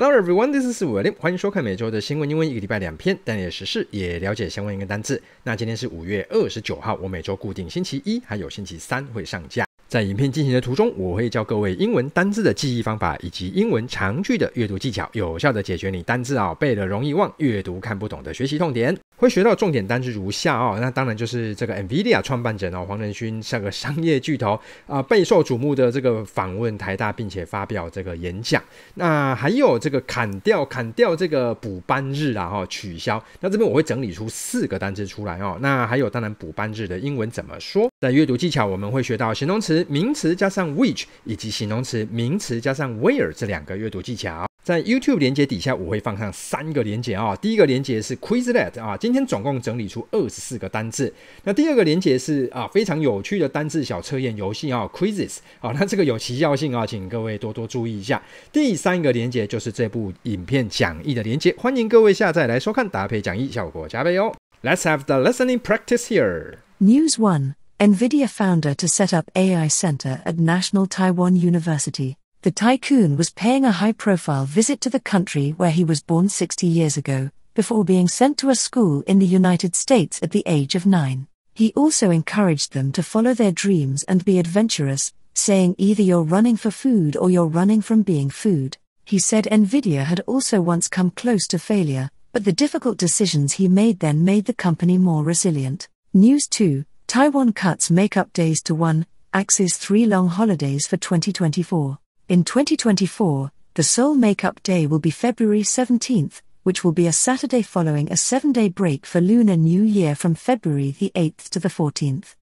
[0.00, 1.12] Hello everyone, this is William。
[1.18, 5.20] 欢迎收看每周的新闻英文，一个礼拜两篇，带你的时事也了解相关一个单字。
[5.42, 9.67] 那今天是五月二十九号，我每周固定星期一还有星期三会上架。
[9.88, 18.94] 在影片进行的途中，我会教各位英文单字的记忆方法，以及英文长句的阅读技巧，有效的解决你单字啊背了容易忘、阅读看不懂的学习痛点。
[19.16, 28.62] 会学到重点单字如下哦，那当然就是这个 NVIDIA 创办者哦，黄仁勋像个商业巨头啊，备受瞩目的这个访问台大，并且发表这个演讲。
[28.94, 33.20] 那还有这个砍掉砍掉这个补班日啊哈，取消。
[33.40, 35.58] 那这边我会整理出四个单字出来哦。
[35.60, 37.90] 那还有当然补班日的英文怎么说？
[38.00, 44.46] 在阅读技巧我们会学到形容词、名词加上 which，以及形容词、名词加上 where 这两个阅读技巧。
[44.64, 47.34] 在 YouTube 连接底下，我会放上三个连接啊。
[47.36, 51.10] 第一个连接是 Quizlet 啊，今天总共整理出二十四个单字。
[51.44, 58.22] 那第二个连接是啊，非常有趣的单字小测验游戏啊，Quizzes 啊，那这个有奇效性啊，请各位多多注意一下。
[58.52, 64.34] 第三个连接就是这部影片讲义的连接，欢迎各位下载来收看，搭配讲义效果加倍哦。
[64.62, 66.56] Let's have the listening practice here.
[66.78, 72.16] News One: NVIDIA founder to set up AI center at National Taiwan University.
[72.42, 76.28] The tycoon was paying a high profile visit to the country where he was born
[76.28, 80.42] 60 years ago, before being sent to a school in the United States at the
[80.44, 81.28] age of nine.
[81.54, 86.56] He also encouraged them to follow their dreams and be adventurous, saying either you're running
[86.56, 88.76] for food or you're running from being food.
[89.04, 93.68] He said Nvidia had also once come close to failure, but the difficult decisions he
[93.68, 95.86] made then made the company more resilient.
[96.12, 101.97] News 2 Taiwan cuts makeup days to one, axes three long holidays for 2024.
[102.29, 107.61] In 2024, the Seoul Makeup Day will be February 17th, which will be a Saturday
[107.61, 111.69] following a seven day break for Lunar New Year from February the 8th to the
[111.69, 112.35] 14th.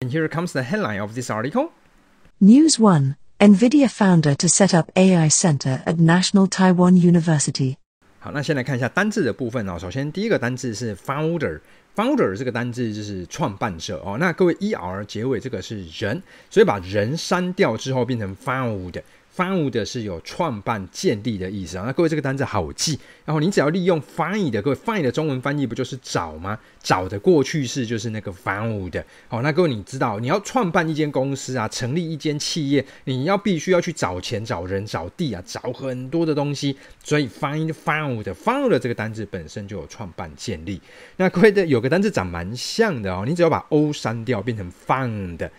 [0.00, 1.72] And here comes the headline of this article
[2.40, 7.76] News 1 NVIDIA founder to set up AI center at National Taiwan University.
[8.18, 9.78] 好，那先来看一下单字的部分哦。
[9.78, 10.94] 首先，第一个单字是
[11.95, 14.17] Founder 这个单字就是创办者哦。
[14.17, 19.01] 那各位 er 结尾这个是人，所以把人删掉之后变成 found。
[19.37, 21.85] Found 是有创办、建立的意思啊。
[21.85, 26.59] 那各位这个单字好记，然后你只要利用 find，各位 find 的中文翻译不就是找吗？
[26.83, 29.03] 找的过去式就是那个 found。
[29.29, 36.75] 好，那各位你知道，你要创办一间公司啊，成立一间企业，你要必须要去找钱、找人、找地啊，找很多的东西。
[37.03, 40.81] 所以 find found，found 这个单字本身就有创办、建立。
[41.15, 45.49] 那各位的有个单字长蛮像的哦，你只要把 o 删掉，变成 found。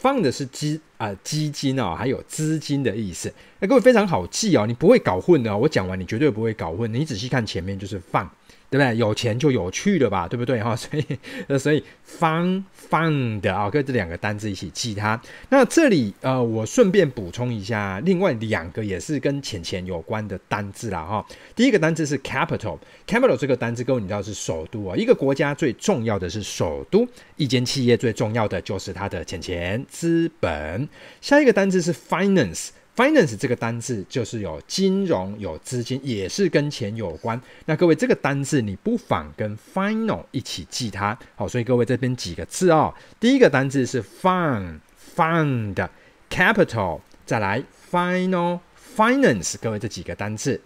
[0.00, 3.30] 放的是基啊、基金啊、哦，还有资金的意思。
[3.58, 6.90] 那各位非常好记哦，你不会搞混的、我讲完你绝对不会搞混。
[6.92, 8.28] 你仔细看前面就是放。
[8.70, 8.96] 对不对？
[8.96, 10.28] 有钱就有趣了吧？
[10.28, 10.74] 对不对哈？
[10.78, 15.20] 所以，所以 fun fund 啊，跟这两个单字一起记它。
[15.48, 21.26] 那这里呃，我顺便补充一下，另外两个也是跟钱钱有关的单字啦哈。
[21.56, 24.96] 第一个单字是 capital，capital 这个单字各位你知道是首都啊。
[24.96, 27.04] 一个国家最重要的是首都，
[27.34, 30.88] 一间企业最重要的就是它的钱钱资本。
[31.20, 32.68] 下一个单字是 finance。
[33.00, 37.40] Finance 这个单字就是有金融、有资金，也是跟钱有关。
[37.64, 41.18] 那各位这个单字你不妨跟 final 一起记它。
[41.34, 50.60] 好，所以各位这边几个字哦，第一个单字是 fund，fund，capital，再来 final，finance，各位这几个单字。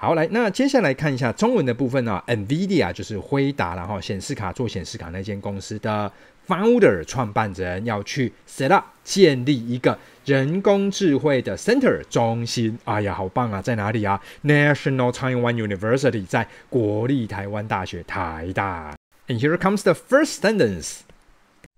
[0.00, 6.12] 好，来，那接下来看一下中文的部分啊，NVIDIA 就是辉达，然后显示卡做显示卡那间公司的
[6.46, 12.78] founder 创办人要去 set up 建立一个人工智慧的 center 中心。
[12.84, 14.20] 哎呀，好棒啊，在哪里啊？
[14.44, 18.94] National Taiwan University 在国立台湾大学台大。
[19.28, 20.98] And here comes the first sentence.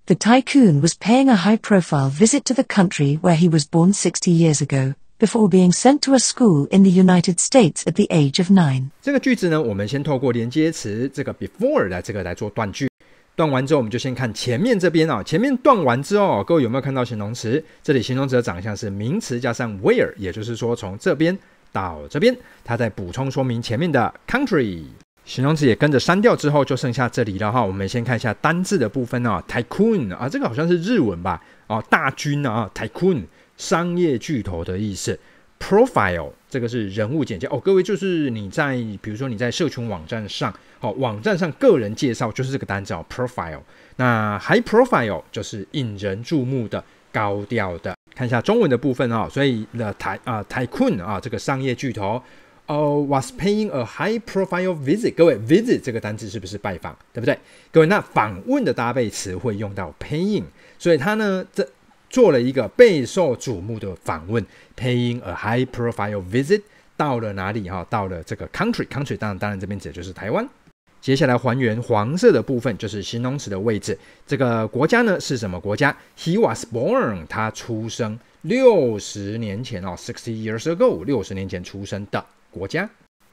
[0.06, 4.32] The tycoon was paying a high-profile visit to the country where he was born 60
[4.32, 4.94] years ago.
[5.19, 11.33] Before being sent to a school in the United States at the age of nine，这个句子呢，我们先透过连接词这个
[11.35, 12.89] before 来这个来做断句。
[13.35, 15.23] 断完之后，我们就先看前面这边啊。
[15.23, 17.63] 前面断完之后，各位有没有看到形容词？
[17.81, 21.37] 这里形容词的长相是名词加上 where，也就是说从这边
[21.71, 22.35] 到这边，
[22.65, 24.83] 它在补充说明前面的 country。
[25.25, 27.63] 形容词也跟着删掉之后，就剩下这里了哈。
[27.63, 31.41] 我们先看一下单字的部分啊，tycoon 啊，这个好像是日文吧？
[31.67, 33.23] 哦，大军啊，tycoon。
[33.63, 35.17] 商业巨头的意思
[35.57, 43.61] ，profile 这个是人物简介哦，各位就是你在比如说你在社群网站上，哦，网站上个人介绍就是这个单字哦，profile。
[43.95, 46.83] 那 high profile 就是引人注目的、
[47.13, 47.95] 高调的。
[48.13, 52.21] 看一下中文的部分啊、哦，所以 the 台啊 tycoon 啊这个商业巨头
[52.65, 55.15] 哦、was paying a high profile visit。
[55.15, 56.93] 各位 visit 这个单字是不是拜访？
[57.13, 57.37] 对不对？
[57.71, 60.43] 各位那访问的搭配词会用到 paying，
[60.77, 61.65] 所以它呢这。
[62.13, 64.45] 做了一个备受瞩目的访问
[64.77, 66.61] ，paying a high-profile visit
[66.95, 67.83] 到了哪里哈？
[67.89, 70.47] 到了这个 country，country 当然当然这边指的就是台湾。
[71.01, 73.97] 接下来还原黄色的部分就是形容词的位置。
[74.27, 82.87] 这个国家呢是什么国家？He was born，他出生六十年前哦，sixty years ago，六十年前出生的国家。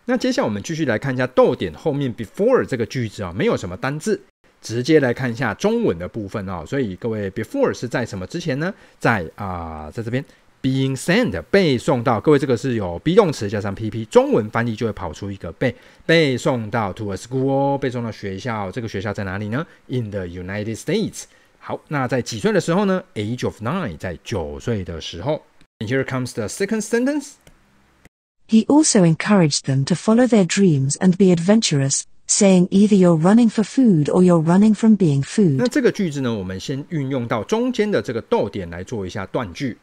[0.07, 4.23] 那接下来我们继续来看一下逗点后面 before 这个句子啊，没有什么单字，
[4.62, 6.66] 直接来看一下中文的部分啊。
[6.66, 8.74] 所以各位 before 是在什么之前呢？
[9.00, 10.24] 在啊、呃，在这边。
[10.62, 15.76] Being sent 被送到，各位这个是有 be 动词加上 pp，中文翻译就会跑出一个被
[16.08, 19.64] 被送到 to a school，被送到学校，这个学校在哪里呢？
[19.86, 21.26] In the United States。
[21.60, 23.04] 好，那在几岁的时候呢？
[23.14, 25.44] Age of nine，在九岁的时候。
[25.78, 27.34] And here comes the second sentence.
[28.48, 33.51] He also encouraged them to follow their dreams and be adventurous, saying either you're running
[33.51, 35.57] for food or you're running from being food。
[35.57, 39.77] 那这个句子呢，我们先运用到中间的这个逗点来做一下断句。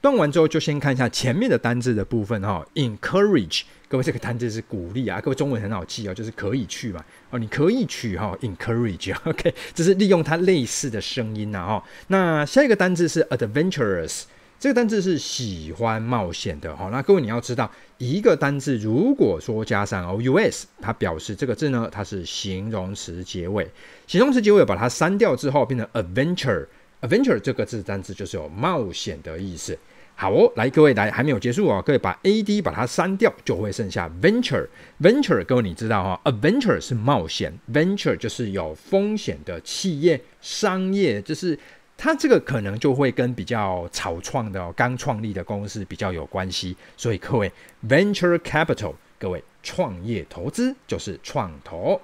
[0.00, 2.66] 断完之后，就先看一下前面的单字的部分哈。
[2.74, 7.02] Encourage，各位这个单字是鼓励啊，各位中文很好记哦，就是可以去嘛。
[7.30, 8.36] 哦，你可以去哈。
[8.42, 11.84] Encourage，OK，这是利用它类似的声音呐哈。
[12.08, 14.24] 那下一个单字是 adventurous，
[14.64, 16.88] 这个单字是喜欢冒险的哈。
[16.90, 23.70] 那各位你要知道，一个单字如果说加上 ous，它表示这个字呢，它是形容词结尾。
[24.06, 29.78] 形容词结尾把它删掉之后，变成 adventure，adventure 这个字单字就是有冒险的意思。
[30.14, 34.66] 好哦，来各位来，还没有结束哦，各位把 a d 把它删掉，就会剩下 venture。
[34.98, 41.58] venture 各位你知道哈，adventure 是冒险，venture 就是有风险的企业商业，就是
[41.96, 46.76] 它这个可能就会跟比较草创的、刚创立的公司比较有关系。
[46.96, 47.50] 所以各位
[47.88, 52.00] venture capital，各位创业投资就是创投。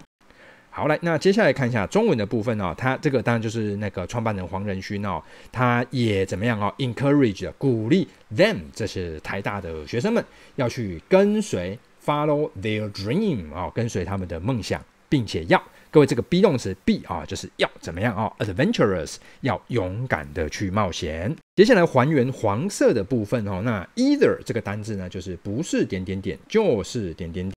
[0.72, 2.72] 好，来，那接下来看一下中文的部分哦。
[2.78, 5.20] 他这个当然就是那个创办人黄仁勋哦，
[5.50, 14.80] 他也怎么样哦？Encourage 鼓励 them，这是台大的学生们要去跟随 follow their dream、哦，跟随他们的梦想，
[15.10, 21.36] 并且要各位这个 be 动词 be 啊，就是要怎么样啊、？Adventurous 要勇敢的去冒险。
[21.56, 23.60] 接下来还原黄色的部分哦。
[23.62, 27.54] 那 either 这个单字呢，就是不是点点点，就是点点点。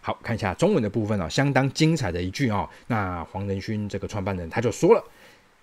[0.00, 2.68] 好，看一下中文的部分啊、相当精彩的一句哦。
[2.86, 5.04] 那黄仁勋这个创办人他就说了，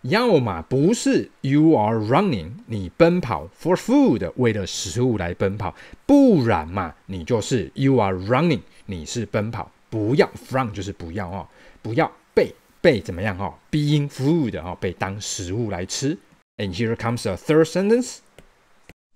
[0.02, 11.47] 要么不是 you are running，你奔跑 for food，为了食物来奔跑，不然嘛，你就是 you are running，你是奔跑，不要 from 就是不要哦，
[11.82, 16.17] 不要被被怎么样哦，being food 哦，被当食物来吃。
[16.58, 18.19] And here comes a third sentence.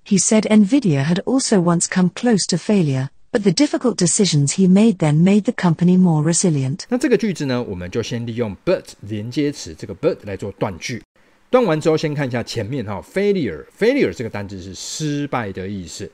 [0.04, 3.08] He said NVIDIA had also once come close to failure.
[3.32, 6.81] But the difficult decisions he made then made the company more resilient.
[6.88, 11.00] 那这个句子呢，我们就先利用 but 连接词这个 but 来做断句。
[11.48, 16.10] 断完之后，先看一下前面哈、哦、failure failure 这个单字是失败的意思。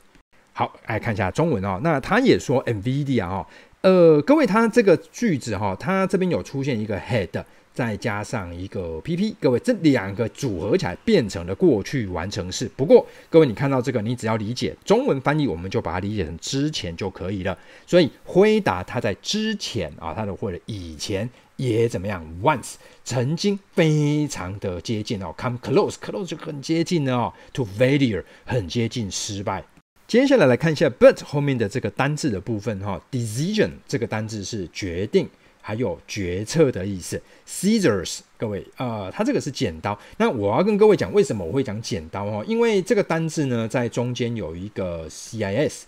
[0.53, 1.79] 好，来看一下中文哦。
[1.83, 3.45] 那他也说 NVIDIA 哦，
[3.82, 7.44] 呃，各位他这个句子哈、哦，他这边有出现一个 had。
[7.74, 12.70] 再加上一个 PP，各位这两个组合起来变成了过去完成式。
[12.76, 17.56] 不过，各位你看到这个，你只要理解中文翻译，我们就把它理解成之前就可以了。
[17.86, 21.26] 所以，回答它在之前啊，它的或者以前
[21.56, 22.74] 也怎么样？Once
[23.04, 29.64] 曾经非常的接近哦，come close，close 就很接近了哦，to failure 很接近失败。
[30.12, 35.26] 接下来来看一下 but 后面的这个单字的部分哈，decision 这个单字是决定。
[35.62, 39.98] 还有决策的意思，scissors，各位，呃，它这个是剪刀。
[40.18, 42.44] 那我要跟各位讲，为什么我会讲剪刀哦？
[42.46, 45.84] 因为这个单字呢，在中间有一个 cis，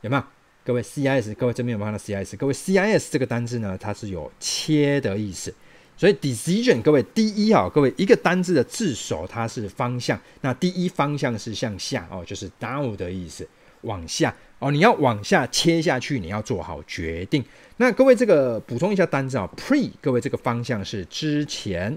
[0.00, 0.22] 有没有？
[0.64, 2.38] 各位 cis，各位这边有没有看到 cis？
[2.38, 5.52] 各位 cis 这个单字呢，它是有切的意思。
[5.94, 13.46] 所以 decision，各位第一啊，各位一个单字的字首它是方向，那第一方向是向下哦，就是 down 的意思，
[13.82, 14.34] 往下。
[14.60, 17.44] 哦，你要往下切下去，你要做好决定。
[17.76, 21.96] 那各位这个补充一下单字啊，pre，各位这个方向是之前，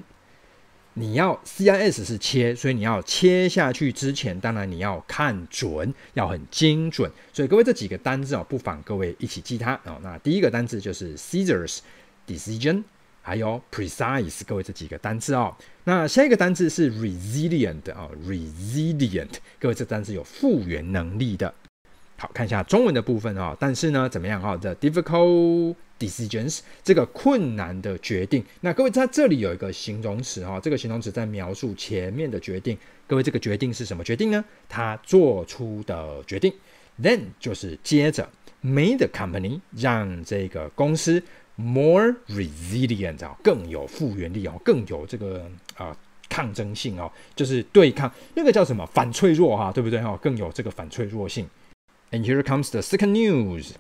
[0.94, 7.12] 你要 cis 是切，所以你要切下去之前，当然你要看准，要很精准。
[7.34, 9.98] 所以各位这几个单字啊，不妨各位一起记它哦。
[10.04, 12.84] 那第一个单字就是 scissors，decision，
[13.24, 15.56] 还有 precise，各位这几个单字哦。
[15.86, 21.52] 那下一个单字是 resilient 啊，resilient，各位这单字有复原能力的。
[22.22, 28.46] 好，看一下中文的部分啊，但是呢，怎么样哈？The difficult decisions，这个困难的决定。
[28.60, 32.78] 那各位在这里有一个形容词哈，这个形容词在描述前面的决定。
[33.08, 34.46] 各位这个决定是什么决定呢？
[34.70, 36.54] 他做出的决定。
[37.02, 38.30] Then 就是接着
[38.64, 41.24] ，made the company 让这个公司
[41.56, 45.98] more resilient 啊，更有复原力哦，更有这个啊、
[46.30, 50.16] 抗争性哦，就是对抗那个叫什么反脆弱哈，对不对哈？
[50.22, 51.48] 更有这个反脆弱性。
[52.13, 53.73] And here comes the second news.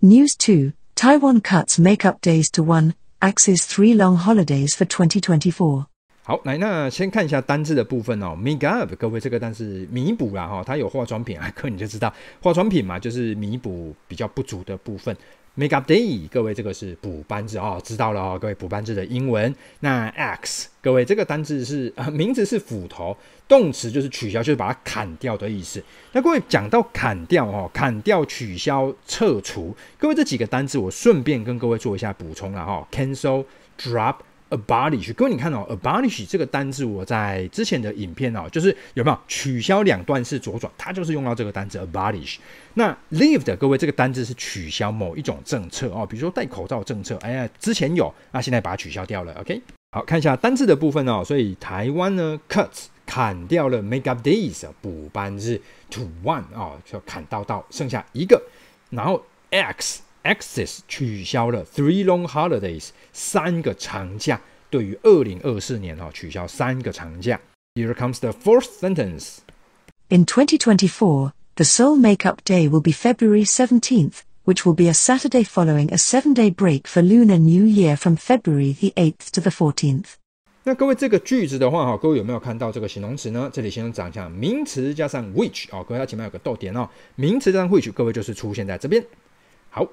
[0.00, 5.86] News 2 Taiwan cuts makeup days to one, axes three long holidays for 2024.
[6.22, 8.34] 好，来，那先看一下单字的部分哦。
[8.34, 15.14] Make up，各位这个单词弥补啦哈，它有化妆品啊，可你就知道化妆品嘛，就是弥补比较不足的部分。
[15.59, 19.53] Make up day，各位这个是补班字哦，知道了哦，各位补班字的英文。
[19.81, 25.83] 那 X，各位这个单字是呃，名字是斧头，动词就是取消，就是把它砍掉的意思。
[26.13, 32.87] 那各位讲到砍掉哦，砍掉、取消、撤除，各位这几个单字我顺便跟各位做一下补充了哈。
[32.89, 33.43] Cancel、
[33.77, 34.15] drop。
[34.49, 42.37] abolish，各位你看哦，abolish 这个单字，我在之前的影片哦，就是有没有取消两段式左转，它就是用到这个单字 abolish。
[42.73, 49.33] 那 Live 的各位这个单字是取消某一种政策哦，比如说戴口罩政策，哎呀，之前有，那现在把它取消掉了。
[49.39, 52.69] OK，好，看一下单字的部分哦，所以台湾呢，cut
[53.05, 58.41] 砍掉了 make up days 补班日 to one 哦，就砍到到剩下一个，
[58.89, 60.01] 然后 x。
[60.23, 67.39] Axes 取消了 three long holidays 三个长假，对于二零二四年哈取消三个长假。
[67.75, 69.37] Here comes the fourth sentence.
[70.09, 75.43] In 2024, the Seoul Makeup Day will be February 17th, which will be a Saturday
[75.43, 80.15] following a seven-day break for Lunar New Year from February the 8th to the 14th.
[80.63, 83.49] 那各位这个句子的话哈，各位有没有看到这个形容词呢？
[83.53, 89.03] 这里形容长相名词加上 which 哦，各位它前面有个逗点哦，名词加上 which，各位就是出现在这边。
[89.69, 89.87] 好。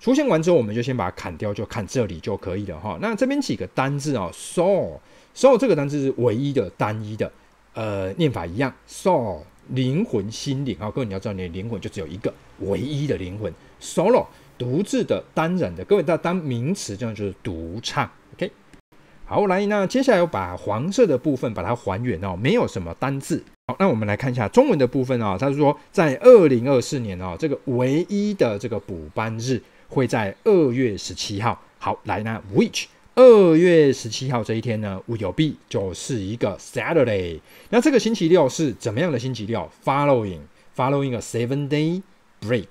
[0.00, 2.96] 出现完之后，我们就先把它砍掉，就看这里就可以了哈。
[3.00, 7.30] 那这边几个单字哦，soul，soul 这个单字是唯一的、单一的，
[7.74, 9.40] 呃，念法一样，soul
[9.70, 10.88] 灵魂、心灵啊。
[10.88, 14.24] 各位你要知道，你的灵魂就只有一个，唯一的灵魂，solo
[14.56, 15.84] 独自的、单人的。
[15.84, 18.08] 各位，它当名词这样就是独唱。
[18.34, 18.52] OK，
[19.24, 23.42] 好，来，那接下来我把黄色的部分把它还原哦，没有什么单字。
[23.66, 25.36] 好，那我们来看一下中文的部分啊。
[25.36, 29.60] 它是说，在二零二四年啊，这个唯一的这个补班日。
[29.88, 31.60] 会在二月十七号。
[31.78, 37.40] 好，来呢，which 二月十七号这一天呢，will be 就是一个 Saturday。
[37.70, 40.40] 那这个星期六是怎么样的星期六？Following
[40.76, 42.02] following a seven day
[42.40, 42.66] break，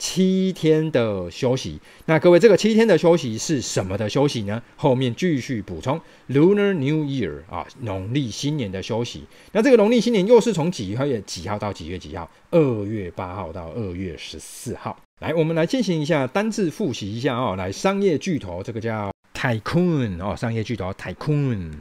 [0.00, 1.78] 七天的休息。
[2.06, 4.60] 那各位，这个七天的休息是什么的休息呢？
[4.76, 9.24] 后面继续补充，Lunar New Year 啊，农历新年的休息。
[9.52, 12.28] 那这个农历新年又是从几月几号到几月几号？
[12.50, 14.98] 二月八号到二月十四号。
[15.20, 17.54] 来，我们来进行一下单字复习一下哦。
[17.56, 21.72] 来，商业巨头，这个叫 Tycoon 哦，商业巨头 Tycoon。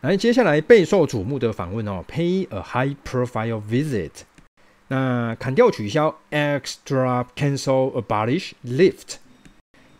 [0.00, 4.10] 来，接下来备受瞩目的访问哦，Pay a high profile visit。
[4.89, 9.15] 那砍掉、取消，axe drop cancel abolish lift。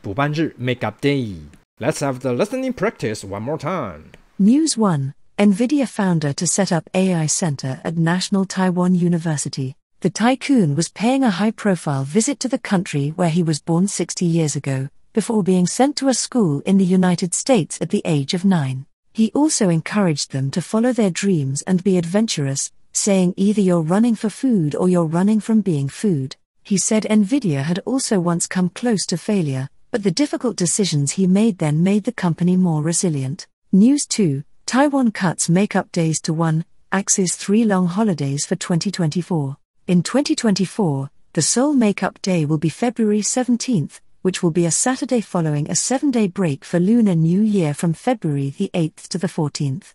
[0.02, 4.12] 补班日，make up day。Let's have the listening practice one more time.
[4.38, 9.76] News one: NVIDIA founder to set up AI center at National Taiwan University.
[10.02, 13.88] The tycoon was paying a high profile visit to the country where he was born
[13.88, 18.04] 60 years ago, before being sent to a school in the United States at the
[18.06, 18.86] age of nine.
[19.14, 24.15] He also encouraged them to follow their dreams and be adventurous, saying either you're running
[24.15, 26.37] for food or you're running from being food.
[26.63, 31.27] He said Nvidia had also once come close to failure, but the difficult decisions he
[31.27, 33.47] made then made the company more resilient.
[33.73, 39.57] News 2 Taiwan cuts makeup days to one, axes three long holidays for 2024.
[39.89, 45.21] In 2024, the Seoul Makeup Day will be February 17th, which will be a Saturday
[45.21, 49.27] following a seven day break for Lunar New Year from February the 8th to the
[49.27, 49.95] 14th.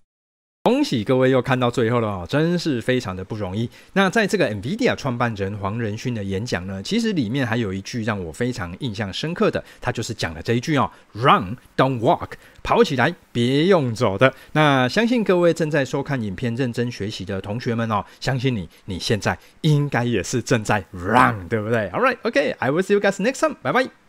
[0.66, 3.70] 恭喜各位又看到最后了哦，真是非常的不容易。
[3.94, 12.30] 那在这个 NVIDIA 创办人黄仁勋的演讲呢，其实里面还有一句让我非常印象深刻的，他就是讲了这一句哦：“Run, don't walk，
[12.64, 24.05] 跑起来，别用走的。”那相信各位正在收看影片、认真学习的同学们哦，相信你，你现在应该也是正在 run，对不对？All right, OK, I will see you guys next time，拜拜。